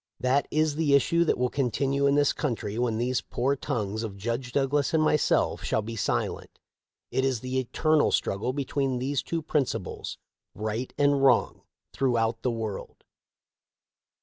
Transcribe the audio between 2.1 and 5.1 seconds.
this country when these poor tongues of Judge Douglas and